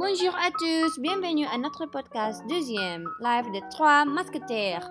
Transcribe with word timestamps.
Bonjour 0.00 0.34
à 0.34 0.50
tous, 0.50 0.98
bienvenue 0.98 1.44
à 1.52 1.58
notre 1.58 1.84
podcast 1.84 2.42
deuxième, 2.48 3.06
live 3.20 3.52
des 3.52 3.60
trois 3.70 4.06
masquetaires. 4.06 4.90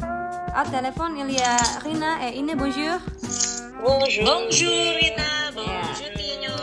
Au 0.00 0.70
téléphone, 0.70 1.16
il 1.18 1.34
y 1.34 1.40
a 1.40 1.56
Rina 1.82 2.28
et 2.28 2.36
Ine, 2.36 2.54
bonjour. 2.56 3.00
Bonjour. 3.84 4.24
Bonjour 4.24 4.70
Rina, 4.70 5.50
bonjour 5.52 6.12
Tino. 6.14 6.54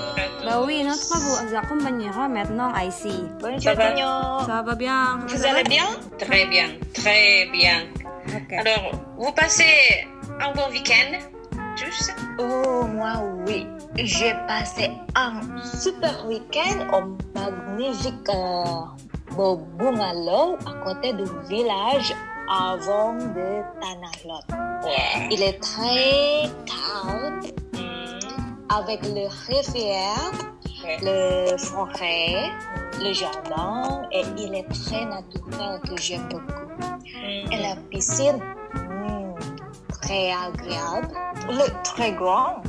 Bah 0.46 0.64
oui, 0.66 0.82
notre 0.86 1.18
vous 1.20 1.56
accompagnera 1.58 2.30
maintenant 2.30 2.74
ici. 2.78 3.12
Ça 3.12 3.50
Bonjour 3.50 3.74
va 3.74 3.92
Tino. 3.92 4.48
Ça 4.48 4.62
va 4.62 4.76
bien 4.76 5.20
Vous 5.28 5.46
allez 5.46 5.64
bien? 5.64 5.88
Très 6.18 6.46
bien, 6.46 6.70
très 6.94 7.50
bien. 7.52 7.84
Ok. 8.30 8.54
Alors, 8.54 8.92
vous 9.18 9.34
passez 9.34 10.08
un 10.40 10.54
bon 10.54 10.70
week-end 10.72 11.20
tous? 11.76 12.12
Oh, 12.40 12.86
moi 12.86 13.22
oui. 13.46 13.68
J'ai 13.98 14.34
passé 14.46 14.92
un 15.16 15.40
super 15.64 16.28
week-end 16.28 16.86
au 16.92 17.16
magnifique 17.34 18.30
euh, 18.30 18.64
à 19.38 20.74
côté 20.84 21.14
du 21.14 21.24
village 21.48 22.14
avant 22.50 23.14
de 23.14 23.64
Tanalot. 23.80 24.42
Il 25.32 25.42
est 25.42 25.60
très 25.62 26.50
calme 26.66 27.40
avec 28.68 29.02
le 29.04 29.28
rivière, 29.48 30.32
le 31.02 31.58
forêt, 31.58 32.52
le 33.00 33.14
jardin 33.14 34.02
et 34.12 34.24
il 34.38 34.56
est 34.56 34.68
très 34.68 35.06
naturel 35.06 35.80
que 35.88 35.96
j'aime 36.02 36.28
beaucoup. 36.30 37.00
Et 37.50 37.58
la 37.62 37.78
piscine, 37.90 38.42
hmm, 38.74 39.36
très 40.02 40.34
agréable, 40.34 41.14
le, 41.48 41.84
très 41.84 42.12
grand. 42.12 42.62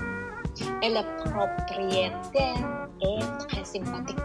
Et 0.82 0.90
le 0.90 1.02
propriétaire 1.24 2.88
est 3.00 3.46
très 3.48 3.64
sympathique. 3.64 4.18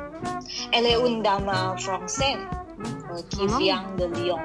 Elle 0.74 0.86
est 0.86 1.08
une 1.08 1.24
dame 1.24 1.52
française 1.78 2.38
euh, 2.80 3.22
qui 3.30 3.48
vient 3.58 3.84
de 3.98 4.06
Lyon. 4.06 4.40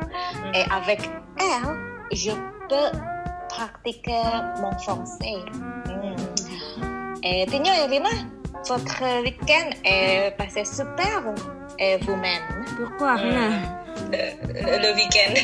Et 0.54 0.62
avec 0.70 1.00
elle, 1.38 1.76
je 2.12 2.32
peux 2.68 2.98
pratiquer 3.48 4.22
mon 4.60 4.76
français. 4.78 5.36
Hmm. 5.86 6.16
Et 7.22 7.46
Tigno 7.46 7.72
et 7.72 7.86
Rina, 7.86 8.10
votre 8.68 9.22
week-end 9.22 9.70
est 9.84 10.30
passé 10.36 10.64
super. 10.64 11.34
Et 11.78 11.98
vous-même 11.98 12.64
Pourquoi 12.76 13.16
Rina 13.16 13.82
le, 14.10 14.82
le 14.82 14.94
week-end. 14.94 15.34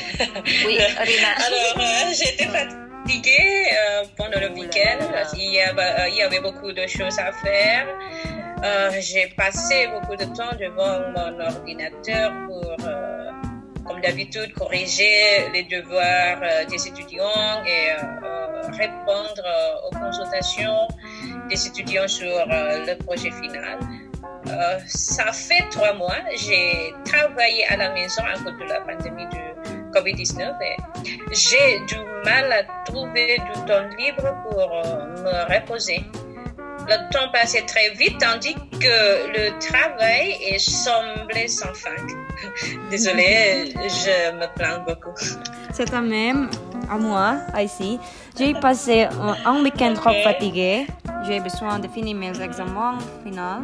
Oui, 0.67 0.79
Rina. 0.99 1.29
Alors, 1.37 1.77
euh, 1.79 2.13
j'étais 2.13 2.45
fatiguée 2.45 2.82
euh, 3.09 4.05
pendant 4.17 4.41
le 4.41 4.51
week-end. 4.53 4.99
qu'il 5.35 5.53
y, 5.53 5.61
a- 5.61 5.71
euh, 5.77 6.09
il 6.09 6.17
y 6.17 6.23
avait 6.23 6.41
beaucoup 6.41 6.73
de 6.73 6.87
choses 6.87 7.19
à 7.19 7.33
faire. 7.33 7.87
Euh, 8.65 8.91
J'ai 9.01 9.27
passé 9.37 9.89
beaucoup 9.93 10.17
de 10.17 10.25
temps 10.25 10.55
devant 10.59 11.01
mon 11.15 11.41
ordinateur 11.41 12.33
pour, 12.47 12.77
euh, 12.87 13.31
comme 13.87 14.01
d'habitude, 14.01 14.53
corriger 14.55 15.49
les 15.53 15.65
devoirs 15.65 16.41
des 16.69 16.87
étudiants 16.89 17.65
et 17.67 17.93
répondre 18.79 19.43
aux 19.87 19.95
consultations 19.99 20.87
des 21.49 21.67
étudiants 21.67 22.07
sur 22.09 22.47
le 22.47 22.95
projet 23.05 23.31
final. 23.33 23.79
Ça 24.87 25.33
fait 25.33 25.65
trois 25.71 25.93
mois, 25.95 26.17
j'ai 26.37 26.93
travaillé 27.05 27.65
à 27.69 27.77
la 27.77 27.91
maison 27.93 28.23
à 28.23 28.35
cause 28.39 28.57
de 28.61 28.65
la 28.69 28.81
pandémie 28.83 29.27
du 29.29 29.41
COVID-19 29.93 30.53
et 30.63 30.77
j'ai 31.33 31.81
du 31.87 31.97
mal 32.25 32.53
à 32.53 32.63
trouver 32.85 33.39
du 33.39 33.61
temps 33.67 33.87
libre 33.99 34.35
pour 34.49 34.61
euh, 34.61 35.07
me 35.23 35.55
reposer. 35.55 36.05
Le 36.89 37.13
temps 37.13 37.31
passait 37.33 37.63
très 37.63 37.91
vite 37.91 38.19
tandis 38.19 38.55
que 38.55 39.29
le 39.37 39.59
travail 39.61 40.37
est 40.41 40.59
semblé 40.59 41.47
sans 41.47 41.73
fin. 41.75 41.91
Désolée, 42.91 43.73
je 43.77 44.33
me 44.33 44.53
plains 44.57 44.81
beaucoup. 44.81 45.15
C'est 45.73 45.91
quand 45.91 46.03
même 46.03 46.51
à 46.91 46.99
moi, 46.99 47.37
ici. 47.61 47.99
J'ai 48.37 48.55
passé 48.55 49.03
un, 49.05 49.37
un 49.45 49.63
week-end 49.63 49.95
trop 49.95 50.13
fatigué. 50.25 50.87
J'ai 51.25 51.39
besoin 51.39 51.79
de 51.79 51.87
finir 51.89 52.17
mes 52.17 52.41
examens 52.43 52.99
finaux. 53.23 53.63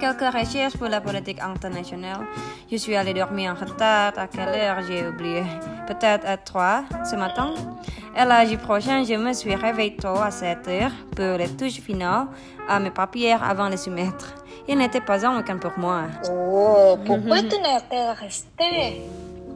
Quelques 0.00 0.32
recherches 0.34 0.78
pour 0.78 0.88
la 0.88 1.02
politique 1.02 1.40
internationale. 1.42 2.26
Je 2.70 2.76
suis 2.76 2.96
allée 2.96 3.12
dormir 3.12 3.52
en 3.52 3.66
retard. 3.66 4.12
À 4.16 4.26
quelle 4.26 4.48
heure 4.48 4.78
j'ai 4.88 5.06
oublié 5.06 5.42
Peut-être 5.86 6.26
à 6.26 6.38
3 6.38 6.84
ce 7.04 7.16
matin. 7.16 7.50
Et 8.16 8.24
lundi 8.24 8.56
prochain, 8.56 9.04
je 9.04 9.14
me 9.14 9.34
suis 9.34 9.54
réveillée 9.54 9.96
tôt 9.96 10.18
à 10.18 10.30
7 10.30 10.68
heures 10.68 10.90
pour 11.14 11.36
les 11.36 11.48
touches 11.48 11.80
finales 11.80 12.28
à 12.66 12.80
mes 12.80 12.90
papiers 12.90 13.32
avant 13.34 13.66
de 13.66 13.72
les 13.72 13.76
soumettre. 13.76 14.34
Il 14.66 14.78
n'était 14.78 15.02
pas 15.02 15.26
un 15.26 15.36
week-end 15.36 15.58
pour 15.58 15.72
moi. 15.76 16.04
Oh, 16.30 16.98
pourquoi 17.04 17.42
tu 17.42 17.58
n'es 17.58 17.80
pas 17.90 18.14
resté? 18.14 19.02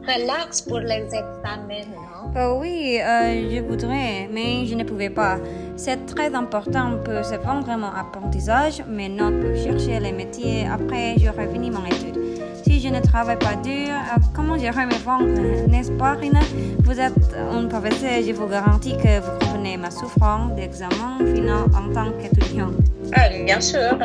Relax 0.07 0.61
pour 0.61 0.79
les 0.79 1.03
examens, 1.05 1.85
non? 1.89 2.31
Bah 2.33 2.53
oui, 2.53 2.99
euh, 3.01 3.49
je 3.49 3.61
voudrais, 3.61 4.27
mais 4.31 4.65
je 4.65 4.75
ne 4.75 4.83
pouvais 4.83 5.09
pas. 5.09 5.37
C'est 5.75 6.05
très 6.05 6.33
important 6.33 6.97
pour 7.03 7.23
se 7.23 7.35
vendre 7.35 7.75
mon 7.77 7.87
apprentissage, 7.87 8.83
mais 8.87 9.09
non 9.09 9.31
pour 9.39 9.55
chercher 9.55 9.99
les 9.99 10.11
métiers 10.11 10.67
après 10.67 11.15
j'aurai 11.17 11.47
fini 11.47 11.71
mon 11.71 11.85
étude. 11.85 12.19
Si 12.63 12.81
je 12.81 12.89
ne 12.89 12.99
travaille 12.99 13.37
pas 13.39 13.55
dur, 13.55 13.89
euh, 13.89 14.19
comment 14.33 14.57
j'irai 14.57 14.85
me 14.85 14.97
vendre, 15.03 15.67
n'est-ce 15.69 15.91
pas, 15.91 16.13
Rina? 16.13 16.41
Vous 16.79 16.99
êtes 16.99 17.13
un 17.51 17.65
professeur, 17.67 18.21
je 18.25 18.31
vous 18.31 18.47
garantis 18.47 18.97
que 18.97 19.19
vous 19.19 19.31
comprenez 19.39 19.77
ma 19.77 19.91
souffrance 19.91 20.53
d'examen 20.55 21.19
final 21.33 21.65
en 21.73 21.93
tant 21.93 22.11
qu'étudiant. 22.19 22.71
Ah, 23.13 23.29
bien 23.45 23.61
sûr, 23.61 23.97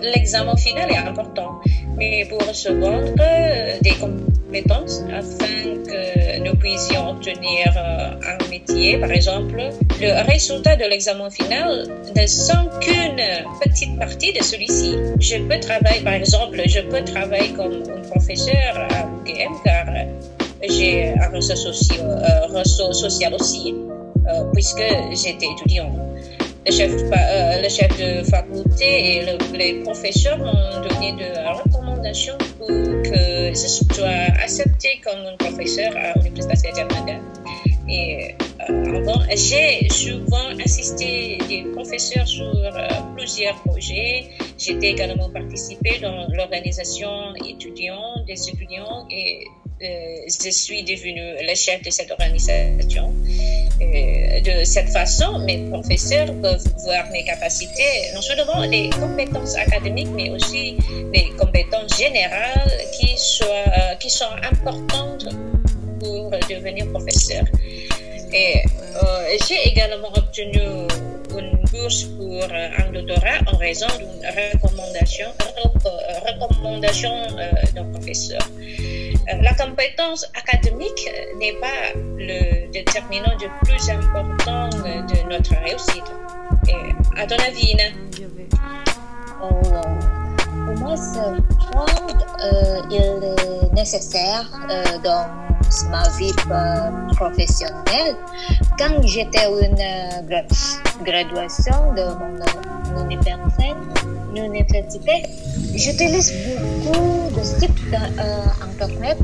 l'examen 0.00 0.56
final 0.56 0.90
est 0.90 0.96
important, 0.96 1.60
mais 1.96 2.26
pour 2.30 2.42
se 2.54 2.68
vendre 2.68 3.12
euh, 3.20 3.78
des 3.82 3.90
compétences 3.90 4.33
afin 4.58 5.82
que 5.84 6.38
nous 6.44 6.54
puissions 6.56 7.10
obtenir 7.10 7.66
euh, 7.76 8.10
un 8.22 8.48
métier, 8.50 8.98
par 8.98 9.10
exemple, 9.10 9.56
le 10.00 10.26
résultat 10.30 10.76
de 10.76 10.84
l'examen 10.84 11.28
final 11.30 11.86
ne 12.16 12.26
sont 12.26 12.68
qu'une 12.80 13.20
petite 13.64 13.98
partie 13.98 14.32
de 14.32 14.42
celui-ci. 14.42 14.94
Je 15.18 15.36
peux 15.38 15.58
travailler, 15.58 16.00
par 16.04 16.14
exemple, 16.14 16.60
je 16.66 16.80
peux 16.80 17.02
travailler 17.04 17.50
comme 17.54 17.82
un 17.96 18.00
professeur 18.08 18.76
à 18.90 19.06
l'UGM 19.26 19.52
car 19.64 19.86
j'ai 20.68 21.12
un 21.20 21.28
réseau 21.30 21.56
social, 21.56 22.00
euh, 22.54 22.92
social 22.92 23.34
aussi, 23.34 23.74
euh, 24.28 24.44
puisque 24.52 24.82
j'étais 25.12 25.46
étudiant. 25.46 25.90
Le 26.66 26.72
chef, 26.72 26.92
de 27.98 28.22
faculté 28.24 29.16
et 29.16 29.20
le- 29.26 29.58
les 29.58 29.82
professeurs 29.82 30.38
m'ont 30.38 30.80
donné 30.88 31.12
de 31.12 31.28
recommandations 31.62 32.38
que 32.66 33.50
je 33.52 33.94
sois 33.94 34.08
accepté 34.42 35.00
comme 35.04 35.20
un 35.26 35.36
professeur 35.36 35.92
à 35.96 36.18
l'Université 36.20 36.70
de 36.72 36.76
Canada. 36.76 37.20
Et 37.88 38.34
euh, 38.70 38.98
avant, 38.98 39.20
j'ai 39.34 39.88
souvent 39.90 40.48
assisté 40.64 41.38
des 41.48 41.64
professeurs 41.74 42.26
sur 42.26 42.44
euh, 42.44 42.88
plusieurs 43.16 43.56
projets. 43.62 44.30
J'ai 44.58 44.78
également 44.82 45.30
participé 45.30 45.98
dans 46.00 46.26
l'organisation 46.32 47.34
étudiante 47.46 48.24
des 48.26 48.48
étudiants 48.48 49.06
et 49.10 49.44
euh, 49.44 49.63
je 49.84 50.50
suis 50.50 50.82
devenue 50.82 51.34
le 51.46 51.54
chef 51.54 51.82
de 51.82 51.90
cette 51.90 52.10
organisation. 52.10 53.14
Euh, 53.80 54.40
de 54.40 54.64
cette 54.64 54.88
façon, 54.90 55.38
mes 55.40 55.58
professeurs 55.70 56.32
peuvent 56.40 56.64
voir 56.84 57.10
mes 57.10 57.24
capacités, 57.24 58.10
non 58.14 58.22
seulement 58.22 58.60
les 58.60 58.90
compétences 58.90 59.56
académiques, 59.56 60.10
mais 60.14 60.30
aussi 60.30 60.76
les 61.12 61.30
compétences 61.38 61.96
générales 61.98 62.70
qui, 62.98 63.14
euh, 63.42 64.08
sont 64.08 64.36
importantes 64.42 65.26
pour 66.00 66.30
devenir 66.30 66.86
professeur. 66.92 67.44
Et 68.32 68.62
euh, 68.96 69.38
j'ai 69.48 69.68
également 69.68 70.08
obtenu 70.16 70.60
une 71.38 71.58
bourse 71.70 72.04
pour 72.04 72.42
euh, 72.42 72.68
un 72.78 72.92
doctorat 72.92 73.38
en 73.52 73.56
raison 73.56 73.86
d'une 73.98 74.54
recommandation, 74.54 75.26
euh, 75.86 76.32
recommandation 76.32 77.12
euh, 77.38 77.50
d'un 77.74 77.84
professeur. 77.84 78.40
Euh, 79.32 79.40
La 79.42 79.54
compétence 79.54 80.24
académique 80.34 81.08
euh, 81.08 81.38
n'est 81.38 81.54
pas 81.54 81.92
le 82.18 82.70
déterminant 82.70 83.32
le 83.40 83.48
plus 83.64 83.88
important 83.90 84.68
euh, 84.84 85.02
de 85.02 85.30
notre 85.32 85.54
réussite. 85.64 86.04
Et 86.68 87.20
à 87.20 87.26
ton 87.26 87.36
avis, 87.36 87.72
Ina? 87.72 87.84
Pour 89.40 90.78
moi, 90.78 90.96
ce 90.96 91.40
point, 91.72 91.86
est 92.90 93.72
nécessaire 93.74 94.44
dans 95.02 95.26
ma 95.90 96.08
vie 96.18 96.32
professionnelle. 97.16 98.16
Quand 98.78 99.02
j'étais 99.02 99.46
une 99.46 99.74
gra- 100.28 100.46
graduation 101.04 101.92
de 101.94 102.04
mon 102.94 103.04
université, 103.10 103.72
mon 104.34 104.44
université, 104.52 105.22
j'utilise 105.74 106.32
beaucoup 106.84 107.30
de 107.38 107.42
sites 107.44 107.70
euh, 107.92 108.64
internet 108.70 109.16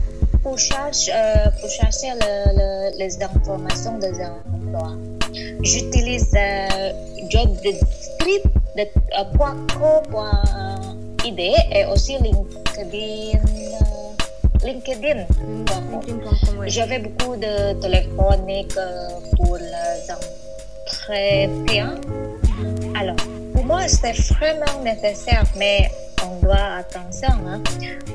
pour 0.43 0.59
chercher, 0.59 1.13
euh, 1.15 1.51
pour 1.61 1.69
chercher 1.69 2.09
le- 2.21 2.51
le- 2.59 2.99
les 2.99 3.23
informations 3.23 3.99
des 3.99 4.15
emplois. 4.25 4.93
J'utilise 5.63 6.31
euh, 6.37 6.93
job 7.31 7.49
descript 7.63 8.47
de 8.77 8.83
euh, 8.83 9.25
point 9.37 9.57
co, 9.79 10.01
point 10.11 10.43
idée 11.25 11.55
et 11.73 11.85
aussi 11.87 12.15
LinkedIn. 12.19 13.41
LinkedIn. 14.65 15.25
Oui. 16.59 16.69
J'avais 16.69 16.99
beaucoup 16.99 17.35
de 17.37 17.73
téléphoniques 17.81 18.77
pour 19.37 19.57
les 19.57 20.05
entretiens. 20.13 21.95
Alors, 22.95 23.17
moi, 23.71 23.87
c'est 23.87 24.19
vraiment 24.35 24.83
nécessaire, 24.83 25.45
mais 25.57 25.89
on 26.25 26.45
doit 26.45 26.79
attention 26.81 27.29
hein, 27.47 27.63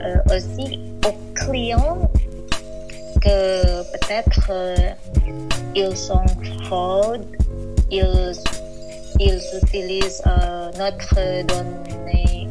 euh, 0.01 0.35
aussi 0.35 0.81
aux 1.07 1.33
clients 1.33 2.11
que 3.21 3.81
peut-être 3.93 4.47
euh, 4.49 4.75
ils 5.73 5.95
sont 5.95 6.25
fraudes, 6.65 7.25
ils, 7.89 8.33
ils 9.17 9.41
utilisent 9.63 10.21
euh, 10.27 10.71
notre 10.77 11.15
donnée 11.45 12.49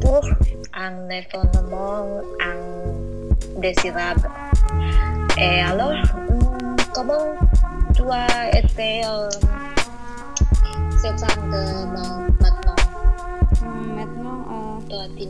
pour 0.00 0.24
un 0.72 1.10
événement 1.10 2.22
indésirable. 3.58 4.30
Et 5.36 5.60
alors, 5.60 6.02
comment 6.94 7.34
as 8.10 8.58
été 8.58 9.02
euh, 9.04 9.28
cette 11.04 11.33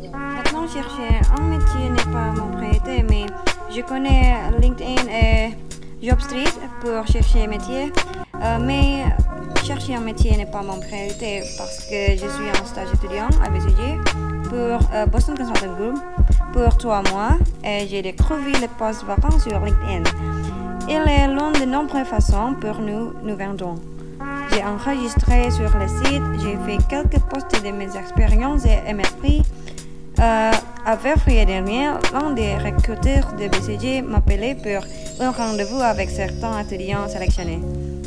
Maintenant, 0.03 0.67
chercher 0.67 1.21
un 1.39 1.43
métier 1.43 1.91
n'est 1.91 2.13
pas 2.13 2.33
mon 2.33 2.51
priorité, 2.57 3.05
mais 3.09 3.27
je 3.75 3.81
connais 3.83 4.35
LinkedIn 4.61 5.09
et 5.09 5.53
Jobstreet 6.03 6.51
pour 6.81 7.07
chercher 7.07 7.45
un 7.45 7.49
métier. 7.49 7.93
Euh, 8.43 8.59
mais 8.61 9.05
chercher 9.63 9.95
un 9.95 10.01
métier 10.01 10.37
n'est 10.37 10.47
pas 10.47 10.63
mon 10.63 10.81
priorité 10.81 11.43
parce 11.57 11.79
que 11.87 12.13
je 12.13 12.29
suis 12.29 12.51
en 12.61 12.67
stage 12.67 12.89
étudiant 12.93 13.29
à 13.45 13.49
BCG 13.49 13.99
pour 14.49 14.89
euh, 14.93 15.07
Boston 15.07 15.37
Consulting 15.37 15.75
Group 15.77 15.99
pour 16.53 16.77
trois 16.77 17.03
mois 17.11 17.37
et 17.63 17.87
j'ai 17.89 18.03
découvert 18.03 18.61
les 18.61 18.69
postes 18.69 19.05
vacants 19.05 19.39
sur 19.39 19.61
LinkedIn. 19.61 20.03
Il 20.89 21.09
est 21.09 21.29
l'une 21.29 21.53
de 21.61 21.71
nombreuses 21.71 22.07
façons 22.07 22.55
pour 22.61 22.81
nous 22.81 23.13
nous 23.23 23.37
vendons. 23.37 23.77
J'ai 24.53 24.65
enregistré 24.65 25.51
sur 25.51 25.71
le 25.79 25.89
site, 25.89 26.23
j'ai 26.43 26.57
fait 26.67 26.85
quelques 26.89 27.23
posts 27.31 27.65
de 27.65 27.71
mes 27.71 27.97
expériences 27.97 28.65
et 28.67 28.93
mes 28.93 29.03
prix. 29.21 29.43
Euh, 30.21 30.53
à 30.87 30.97
février 30.97 31.45
dernier, 31.45 31.89
l'un 32.13 32.31
des 32.33 32.55
recruteurs 32.57 33.33
de 33.39 33.49
BCG 33.49 34.03
m'appelait 34.03 34.55
pour 34.55 34.85
un 35.25 35.31
rendez-vous 35.31 35.81
avec 35.81 36.11
certains 36.11 36.61
étudiants 36.61 37.09
sélectionnés. 37.09 37.61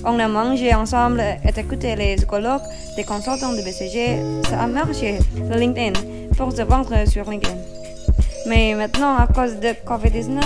On 0.06 0.18
a 0.20 0.28
mangé 0.28 0.74
ensemble 0.74 1.22
et 1.22 1.60
écouté 1.60 1.96
les 1.96 2.16
colloques 2.26 2.62
des 2.96 3.04
consultants 3.04 3.52
de 3.54 3.62
BCG. 3.62 4.20
Ça 4.50 4.62
a 4.62 4.68
marché, 4.68 5.20
le 5.50 5.58
LinkedIn, 5.58 5.94
pour 6.38 6.52
se 6.52 6.62
vendre 6.62 6.94
sur 7.10 7.30
LinkedIn. 7.30 7.58
Mais 8.48 8.74
maintenant, 8.76 9.18
à 9.18 9.28
cause 9.28 9.60
de 9.60 9.70
Covid-19, 9.86 10.40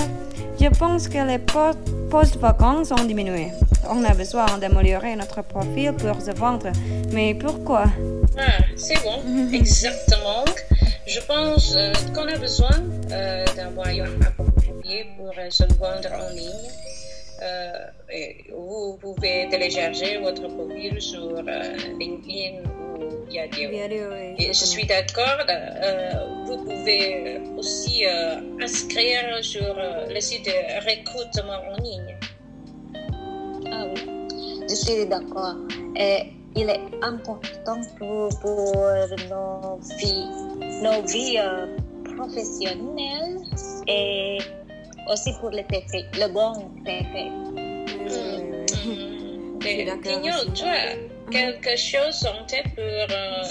je 0.60 0.68
pense 0.70 1.08
que 1.08 1.18
les 1.28 1.38
po- 1.38 1.76
postes 2.10 2.38
vacants 2.38 2.82
ont 2.92 3.04
diminué. 3.06 3.48
On 3.90 4.04
a 4.06 4.14
besoin 4.14 4.46
d'améliorer 4.60 5.16
notre 5.16 5.44
profil 5.44 5.94
pour 5.94 6.20
se 6.22 6.32
vendre. 6.32 6.68
Mais 7.12 7.36
pourquoi? 7.36 7.84
Ah, 8.38 8.64
c'est 8.76 9.00
bon, 9.04 9.22
exactement. 9.54 10.46
Je 11.08 11.20
pense 11.22 11.76
euh, 11.76 11.92
qu'on 12.14 12.28
a 12.28 12.38
besoin 12.38 12.70
euh, 13.12 13.46
d'un 13.56 13.72
moyen 13.72 14.06
approprié 14.26 15.08
pour 15.18 15.32
euh, 15.38 15.50
se 15.50 15.64
vendre 15.64 16.12
en 16.14 16.30
ligne. 16.30 16.70
Euh, 17.42 17.88
et 18.14 18.46
vous 18.52 18.98
pouvez 19.02 19.48
télécharger 19.50 20.20
votre 20.20 20.48
profil 20.48 21.02
sur 21.02 21.42
LinkedIn 22.00 22.62
ou 23.00 23.26
Viadio. 23.28 23.72
Et 24.38 24.54
je 24.54 24.66
suis 24.66 24.86
d'accord. 24.86 25.40
vous 26.46 26.58
pouvez 26.64 27.42
aussi 27.58 28.06
inscrire 28.62 29.44
sur 29.44 29.76
le 30.08 30.20
site 30.20 30.46
de 30.46 30.88
recrutement 30.88 31.62
en 31.72 31.82
ligne. 31.82 32.16
Ah 33.72 33.88
oui, 33.88 34.62
je 34.70 34.76
suis 34.76 35.06
d'accord. 35.08 35.56
Et 35.96 36.34
il 36.56 36.70
est 36.70 36.82
important 37.02 37.82
pour, 37.98 38.30
pour 38.40 38.76
nos 39.30 39.80
vies, 39.98 40.51
nos 40.82 41.02
vies 41.04 41.38
euh, 41.38 41.68
professionnelles 42.16 43.40
et 43.88 44.40
aussi 45.12 45.32
pour 45.40 45.50
le 45.52 45.64
TP, 45.64 46.06
le 46.14 46.32
bon 46.34 46.54
Tigno, 50.02 50.34
aussi. 50.34 50.64
toi, 50.64 50.74
quelque 51.30 51.78
chose 51.78 52.26
en 52.26 52.46
tête 52.46 52.66
pour 52.76 52.84
euh, 52.84 53.44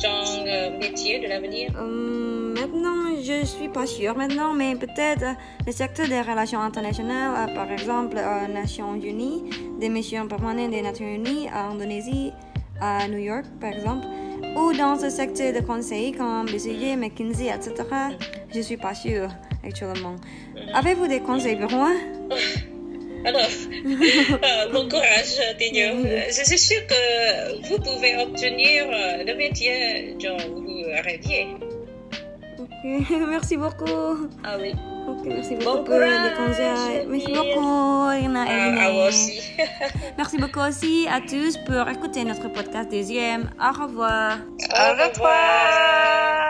ton 0.00 0.46
euh, 0.46 0.78
métier 0.78 1.20
de 1.20 1.28
l'avenir? 1.28 1.70
Hum, 1.78 2.54
maintenant, 2.54 3.14
je 3.22 3.44
suis 3.44 3.68
pas 3.68 3.86
sûre 3.86 4.16
maintenant, 4.16 4.54
mais 4.54 4.74
peut-être 4.74 5.22
euh, 5.22 5.32
le 5.66 5.72
secteur 5.72 6.08
des 6.08 6.20
relations 6.22 6.60
internationales, 6.60 7.50
euh, 7.50 7.54
par 7.54 7.70
exemple 7.70 8.16
aux 8.16 8.52
Nations 8.52 8.94
Unies, 8.94 9.44
des 9.78 9.88
missions 9.88 10.26
permanentes 10.26 10.70
des 10.70 10.82
Nations 10.82 11.06
Unies 11.06 11.48
à 11.48 11.68
Indonésie, 11.68 12.32
à 12.80 13.06
New 13.08 13.18
York, 13.18 13.44
par 13.60 13.72
exemple, 13.72 14.06
ou 14.56 14.72
dans 14.72 14.98
ce 14.98 15.10
secteur 15.10 15.52
de 15.52 15.60
conseil 15.60 16.12
comme 16.12 16.46
BCG, 16.46 16.96
McKinsey, 16.96 17.48
etc. 17.48 17.74
Je 18.54 18.60
suis 18.60 18.76
pas 18.76 18.94
sûre 18.94 19.28
actuellement. 19.64 20.16
Avez-vous 20.74 21.06
des 21.06 21.20
conseils 21.20 21.56
pour 21.56 21.70
moi? 21.70 21.92
Alors, 23.24 23.42
euh, 23.42 24.72
bon 24.72 24.88
courage, 24.88 25.36
Tigno. 25.58 26.04
Euh, 26.06 26.22
Je 26.28 26.44
suis 26.44 26.58
sûre 26.58 26.86
que 26.86 27.68
vous 27.68 27.78
pouvez 27.78 28.16
obtenir 28.16 28.86
euh, 28.88 29.24
le 29.24 29.34
métier 29.36 30.16
dont 30.22 30.38
vous 30.54 30.84
rêviez. 31.04 31.48
Merci 33.28 33.56
beaucoup. 33.56 34.28
Ah 34.44 34.56
oui. 34.58 34.74
Ok, 35.08 35.24
merci 35.26 35.56
Bon 35.56 35.72
beaucoup 35.76 35.84
pour 35.84 35.94
les 35.98 36.06
courage, 36.06 36.36
conseils. 36.36 37.06
Merci 37.08 37.32
beaucoup, 37.32 38.10
Irina 38.10 38.44
et 38.46 38.92
vous 38.92 39.08
aussi. 39.08 39.40
Merci 40.16 40.38
beaucoup 40.38 40.60
aussi 40.60 41.06
à 41.10 41.20
tous 41.20 41.56
pour 41.58 41.88
écouter 41.88 42.24
notre 42.24 42.48
podcast 42.52 42.90
deuxième. 42.90 43.50
Au 43.60 43.72
revoir. 43.72 44.38
Au 44.70 44.92
revoir. 44.92 46.46